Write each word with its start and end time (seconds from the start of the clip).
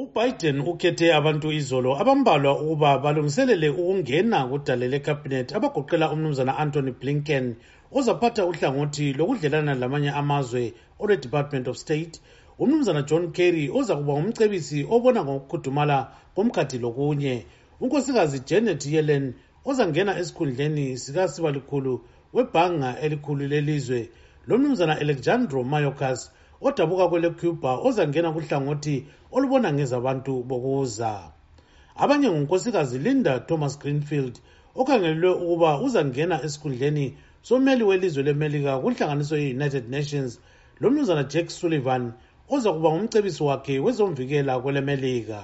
ubiden 0.00 0.58
ukhethe 0.70 1.06
abantu 1.20 1.48
izolo 1.60 1.90
abambalwa 2.00 2.52
ukuba 2.62 2.90
balungiselele 3.04 3.68
ukungena 3.80 4.38
kudale 4.50 4.86
lekhabhinethi 4.92 5.52
abagoqela 5.58 6.06
umnumzana 6.14 6.52
antony 6.64 6.90
blinken 7.00 7.46
ozaphatha 7.96 8.42
uhlangothi 8.50 9.06
lokudlelana 9.18 9.72
lamanye 9.82 10.10
amazwe 10.20 10.62
olwe-department 11.02 11.66
of 11.70 11.76
state 11.84 12.14
umnumzana 12.62 13.00
john 13.08 13.24
carry 13.36 13.64
oza 13.78 13.92
kuba 14.00 14.12
ngumcebisi 14.16 14.78
obona 14.94 15.20
ngokukhudumala 15.26 15.96
komkhathi 16.34 16.76
lokunye 16.84 17.34
unkosikazi 17.82 18.38
janet 18.48 18.82
yellen 18.94 19.24
ozangena 19.68 20.12
esikhundleni 20.20 20.84
sikasibalikhulu 21.02 21.92
webhanga 22.36 22.90
elikhulu 23.04 23.42
lelizwe 23.52 24.00
lo 24.48 24.54
mnumzana 24.58 24.94
alexandro 25.02 25.58
mayocas 25.72 26.20
odabuka 26.62 27.08
kwelecuba 27.08 27.72
ozangena 27.86 28.30
kuhlangothi 28.36 28.96
olubona 29.34 29.68
ngezabantu 29.76 30.32
bokuza 30.48 31.12
abanye 32.02 32.28
ngunkosikazi 32.30 32.98
linda 33.04 33.32
thomas 33.48 33.74
greenfield 33.82 34.34
okhangelelwe 34.80 35.30
ukuba 35.42 35.70
uzangena 35.86 36.36
esikhundleni 36.46 37.06
someli 37.48 37.82
welizwe 37.90 38.22
lemelika 38.28 38.72
kwinhlanganiso 38.82 39.34
ye-united 39.42 39.84
nations 39.96 40.32
lomnumzana 40.82 41.22
jack 41.32 41.48
sullivan 41.60 42.02
oza 42.54 42.70
kuba 42.74 42.88
ngumcebisi 42.94 43.42
wakhe 43.48 43.74
wezomvikela 43.84 44.52
kwelemelika 44.62 45.40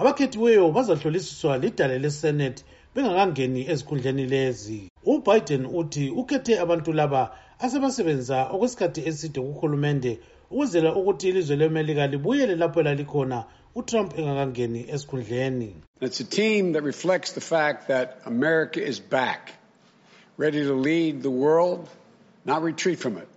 abakhethiweyo 0.00 0.62
bazahlolisiswa 0.76 1.52
lidale 1.62 1.96
lesenate 2.04 2.62
bengakangeni 2.94 3.60
ezikhundleni 3.72 4.24
lezi 4.32 4.80
ubiden 5.12 5.62
uthi 5.80 6.04
ukhethe 6.20 6.52
abantu 6.64 6.90
laba 6.98 7.22
asebasebenza 7.62 8.38
okwesikhathi 8.54 9.00
eside 9.10 9.38
kuhulumende 9.46 10.12
ukuzela 10.52 10.90
ukuthi 10.98 11.26
ilizwe 11.30 11.56
lemelika 11.60 12.04
libuyele 12.12 12.54
lapho 12.62 12.80
lalikhona 12.86 13.38
utrump 13.78 14.10
engakangeni 14.18 14.80
esikhundleni 14.94 15.70
It's 16.00 16.20
a 16.20 16.24
team 16.38 16.72
that 16.74 16.82
reflects 16.92 17.30
the 17.32 17.40
fact 17.40 17.88
that 17.88 18.20
America 18.26 18.80
is 18.82 18.98
back, 19.00 19.40
ready 20.36 20.60
to 20.68 20.74
lead 20.74 21.22
the 21.22 21.30
world, 21.30 21.88
not 22.44 22.62
retreat 22.62 22.98
from 22.98 23.16
it. 23.16 23.28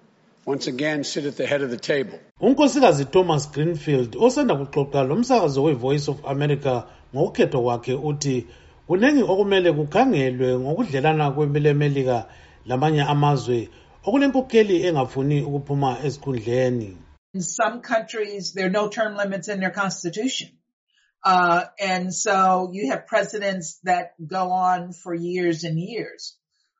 Once 0.45 0.67
again, 0.67 1.03
sit 1.05 1.23
at 1.25 1.37
the 1.37 1.45
head 1.45 1.61
of 1.61 1.69
the 1.69 1.77
table. 1.77 2.19
Unkosikazi 2.41 3.05
Thomas 3.11 3.45
Greenfield 3.51 4.15
osanda 4.19 4.55
kuxoxa 4.57 5.05
msakazo 5.15 5.63
we-Voice 5.63 6.09
of 6.11 6.25
America 6.25 6.83
ngokukhethwa 7.15 7.61
kwakhe 7.63 7.93
uthi 7.93 8.47
kuningi 8.87 9.23
okumele 9.23 9.71
kukhangelwe 9.73 10.59
ngokudlelana 10.59 11.31
kwelemelika 11.31 12.25
lamanye 12.65 13.01
amazwe 13.01 13.69
okulenkokheli 14.07 14.77
engafuni 14.87 15.39
ukuphuma 15.47 15.91
esikhundleni 16.07 16.89
in 17.33 17.41
some 17.41 17.77
countries 17.81 18.53
there 18.53 18.67
are 18.67 18.75
no 18.81 18.87
term 18.87 19.15
limits 19.17 19.49
in 19.49 19.59
their 19.59 19.69
constitution 19.83 20.49
uh, 21.25 21.65
and 21.77 22.13
so 22.13 22.69
you 22.71 22.89
have 22.91 23.05
presidents 23.05 23.79
that 23.83 24.13
go 24.37 24.43
on 24.53 24.93
for 24.93 25.13
years 25.13 25.65
and 25.65 25.77
years. 25.77 26.37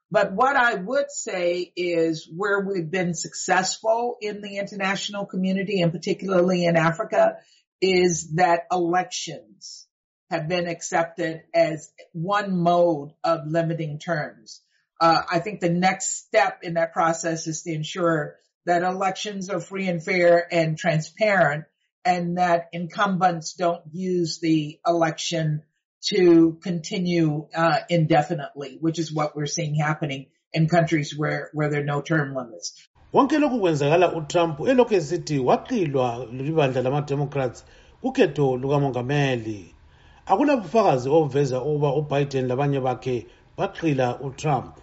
But 0.10 0.32
what 0.32 0.56
I 0.56 0.76
would 0.76 1.12
say 1.12 1.70
is 1.76 2.30
where 2.34 2.62
we've 2.62 2.90
been 2.90 3.14
successful 3.14 4.16
in 4.22 4.40
the 4.40 4.56
international 4.60 5.26
community 5.26 5.82
and 5.82 5.92
particularly 5.92 6.64
in 6.64 6.78
Africa 6.78 7.24
is 7.82 8.36
that 8.36 8.68
elections 8.72 9.86
have 10.30 10.48
been 10.48 10.68
accepted 10.70 11.42
as 11.54 11.92
one 12.14 12.56
mode 12.56 13.10
of 13.26 13.46
limiting 13.48 14.00
terms 14.00 14.62
uh, 15.00 15.22
I 15.32 15.40
think 15.40 15.60
the 15.60 15.70
next 15.70 16.26
step 16.26 16.64
in 16.64 16.74
that 16.76 16.94
process 16.94 17.46
is 17.48 17.62
to 17.64 17.72
ensure 17.74 18.36
that 18.66 18.82
elections 18.84 19.50
are 19.50 19.60
free 19.62 19.88
and 19.88 20.04
fair 20.04 20.48
and 20.52 20.78
transparent 20.78 21.66
and 22.04 22.38
that 22.38 22.70
incumbents 22.74 23.54
don't 23.54 23.82
use 23.92 24.40
the 24.40 24.80
election 24.86 25.62
to 26.14 26.58
continue 26.64 27.48
uh, 27.56 27.78
indefinitely, 27.90 28.78
which 28.80 28.98
is 28.98 29.14
what 29.14 29.36
we're 29.36 29.46
seeing 29.46 29.76
happening 29.76 30.28
in 30.54 30.68
countries 30.68 31.14
where, 31.18 31.50
where 31.54 31.70
there 31.70 31.82
are 31.82 31.86
no 31.86 32.02
term 32.02 32.34
limits. 32.36 32.74
konke 33.14 33.38
lokhu 33.42 33.60
kwenzakala 33.62 34.08
utrump 34.20 34.60
elokhu 34.72 34.94
esithi 35.00 35.38
waqilwa 35.50 36.10
libandla 36.42 36.82
lamademocrats 36.82 37.60
kukhetho 38.02 38.48
lukamongameli 38.62 39.60
akula 40.26 40.58
bufakazi 40.58 41.10
obuveza 41.18 41.58
ukuba 41.70 41.90
ubiden 42.00 42.46
labanye 42.52 42.80
bakhe 42.88 43.16
baqila 43.58 44.08
utrump 44.28 44.74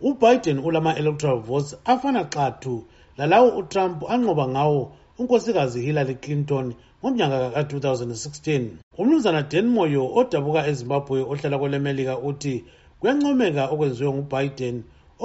ubiden 0.00 0.58
ulama-electoral 0.58 1.40
votes 1.40 1.76
afana 1.84 2.24
xathu 2.34 2.84
lalawo 3.18 3.58
utrump 3.58 4.02
anqoba 4.14 4.46
ngawo 4.48 4.92
unkosikazi 5.18 5.80
hillary 5.86 6.14
clinton 6.14 6.74
ngomnyaka 7.02 7.50
ka-2016 7.54 8.70
umnumzana 8.98 9.42
dan 9.48 9.66
moyo 9.76 10.02
odabuka 10.14 10.60
ezimbabwe 10.70 11.18
ohlala 11.32 11.56
kwelemelika 11.60 12.14
uthi 12.28 12.54
kuyancomeka 13.00 13.62
okwenziwe 13.72 14.10
ngubiden 14.14 14.76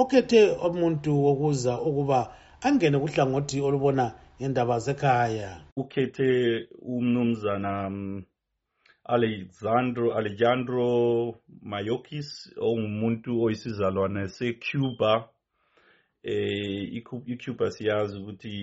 okhethe 0.02 0.40
umuntu 0.68 1.10
wokuza 1.24 1.74
ukuba 1.88 2.18
angene 2.66 2.96
kuhlangothi 3.02 3.56
olubona 3.68 4.04
ngendaba 4.40 4.76
zekhaya 4.84 5.50
ukhethe 5.80 6.28
umnumzana 6.94 7.70
mm, 7.92 8.16
Alejandro 9.10 10.04
Alejandro 10.18 10.86
Mayorkas 11.70 12.28
ongumuntu 12.66 13.30
oyisizalwane 13.44 14.22
seCuba 14.36 15.12
eh 16.32 16.80
iCuba 17.32 17.66
siyazi 17.74 18.14
ukuthi 18.20 18.54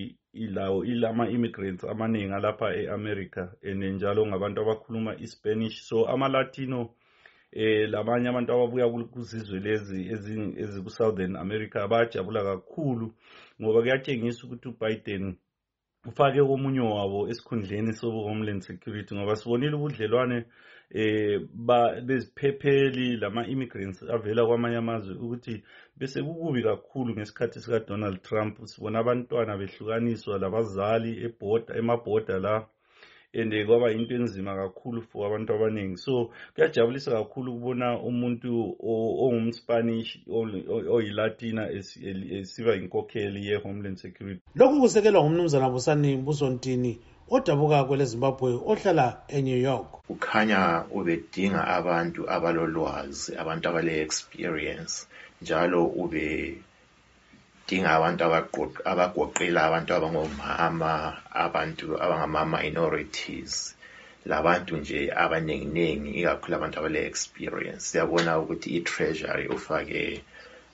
ilawo 0.43 0.79
ilama 0.91 1.23
immigrants 1.35 1.83
amaningi 1.91 2.33
alapha 2.37 2.67
eAmerica 2.81 3.43
enenjalo 3.69 4.21
ngabantu 4.27 4.57
abakhuluma 4.61 5.11
iSpanish 5.25 5.77
so 5.87 5.97
ama 6.13 6.27
Latino 6.35 6.79
eh 7.61 7.89
labanye 7.93 8.27
abantu 8.29 8.49
ababuya 8.51 8.85
kuzizwe 9.13 9.57
lezi 9.67 9.99
eziku 10.61 10.89
Southern 10.97 11.35
America 11.45 11.79
bajabula 11.91 12.41
kakhulu 12.49 13.07
ngoba 13.59 13.79
kuyatshengisa 13.81 14.39
ukuthi 14.45 14.67
uBiden 14.71 15.25
ufake 16.09 16.39
omunye 16.55 16.81
wabo 16.95 17.19
esikhundleni 17.31 17.91
sobu-homeland 17.99 18.61
security 18.69 19.11
ngoba 19.13 19.39
sibonile 19.39 19.75
ubudlelwane 19.77 20.37
um 20.99 21.41
beziphepheli 22.07 23.07
lama-immigrants 23.21 23.97
avela 24.15 24.41
kwamanye 24.47 24.77
amazwe 24.83 25.13
ukuthi 25.23 25.53
bese 25.97 26.17
kukubi 26.27 26.59
kakhulu 26.69 27.09
ngesikhathi 27.13 27.57
sika-donald 27.63 28.17
trump 28.27 28.53
sibona 28.71 28.97
abantwana 28.99 29.59
behlukaniswa 29.59 30.33
labazali 30.43 31.11
emabhoda 31.79 32.35
la 32.45 32.53
and 33.33 33.53
kwaba 33.67 33.91
into 33.93 34.15
enzima 34.15 34.55
kakhulu 34.57 35.01
for 35.11 35.27
abantu 35.27 35.53
abaningi 35.53 35.97
so 36.01 36.31
kuyajabulisa 36.55 37.11
kakhulu 37.13 37.53
ukubona 37.53 37.87
umuntu 38.09 38.49
ongumspanish 38.83 40.17
oyilatina 40.95 41.63
esiba 42.41 42.71
inkokheli 42.81 43.39
ye-homeland 43.49 43.97
security 44.01 44.41
lokhu 44.57 44.81
kusekelwa 44.81 45.21
ngumnumzana 45.23 45.67
busani 45.73 46.11
busontini 46.25 46.91
odabuka 47.29 47.77
kwelezimbabwe 47.87 48.49
ohlala 48.71 49.05
enew 49.37 49.61
york 49.69 49.89
kukhanya 50.09 50.59
ubedinga 50.97 51.61
abantu 51.77 52.21
abalolwazi 52.35 53.29
abantu 53.41 53.63
abale-experience 53.69 54.95
njalo 55.41 55.79
ube 56.03 56.23
sidinga 57.69 57.89
abantu 57.97 58.21
abagoqela 58.91 59.59
abantu 59.69 59.91
abangomama 59.97 60.91
abantu 61.45 61.85
abangama-minorities 62.03 63.53
labantu 64.31 64.71
nje 64.81 64.99
abanenginengi 65.23 66.11
ikakhulu 66.19 66.53
abantu 66.57 66.75
abale-experience 66.79 67.83
siyabona 67.89 68.31
ukuthi 68.41 68.67
i-treasury 68.77 69.45
ufake 69.57 70.01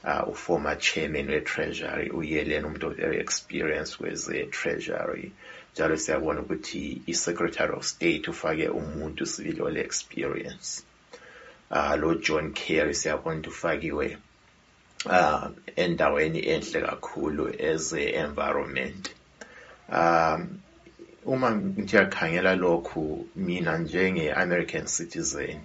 uh, 0.09 0.23
former 0.43 0.75
chairman 0.85 1.27
we-treasury 1.33 2.07
uyelen 2.19 2.63
umuntu 2.69 2.87
ole-experience 3.05 3.91
kweze-treasury 3.99 5.25
njalo 5.73 5.93
siyabona 6.03 6.39
ukuthi 6.45 6.81
i-secretary 7.11 7.71
of 7.77 7.83
state 7.95 8.23
ufake 8.33 8.65
umuntu 8.79 9.23
sibili 9.31 9.61
ole-experience 9.67 10.67
uh, 11.75 11.93
lo 12.01 12.09
john 12.25 12.45
carry 12.59 12.93
siyabona 13.01 13.37
ukuthi 13.39 13.51
ufakiwe 13.53 14.07
uh, 15.05 15.49
endaweni 15.75 16.41
enhle 16.53 16.79
kakhulu 16.87 17.45
as 17.69 17.93
environment 17.93 19.09
um 19.89 20.61
uma 21.25 21.49
ngiyakhangela 21.51 22.55
lokhu 22.55 23.27
mina 23.35 23.77
njenge-american 23.83 24.85
citizen 24.87 25.61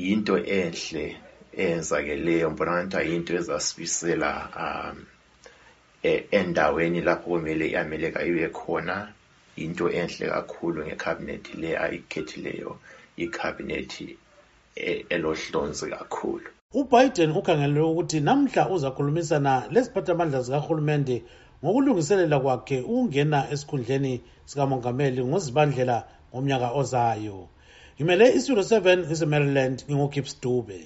yinto 0.00 0.36
enhle 0.60 1.04
eyenzakeleyo 1.62 2.46
mbona 2.54 2.72
ngathi 2.80 2.96
ayinto 3.02 3.32
ezasibisela 3.40 4.30
um 4.66 4.96
e, 6.02 6.10
endaweni 6.38 7.00
lapho 7.06 7.24
kumele 7.30 7.64
i 7.68 7.72
i-amerika 7.74 8.18
ibe 8.28 8.46
khona 8.58 8.96
yinto 9.58 9.84
enhle 10.00 10.26
kakhulu 10.34 10.78
ngekhabinethi 10.86 11.52
le 11.62 11.70
ayikhethileyo 11.84 12.72
ikhabinethi 13.24 14.06
e, 14.90 15.06
elohlonzi 15.14 15.86
kakhulu 15.94 16.48
ubiden 16.80 17.30
ukhangelelwe 17.38 17.86
ukuthi 17.92 18.18
namhla 18.28 18.62
uzakhulumisana 18.74 19.52
leziphathamandla 19.74 20.38
zikahulumende 20.46 21.16
ngokulungiselela 21.62 22.36
kwakhe 22.44 22.76
ukungena 22.92 23.38
esikhundleni 23.52 24.12
sikamongameli 24.50 25.20
ngozibandlela 25.28 25.96
ngomnyaka 26.30 26.68
ozayo 26.80 27.38
ngimele 27.96 28.26
isitulo 28.36 28.62
7 28.72 28.98
isemaryland 29.14 29.76
ngingugibs 29.84 30.32
dube 30.42 30.78